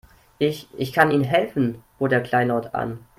[0.39, 3.05] Ich, ich kann Ihnen helfen, bot er kleinlaut an.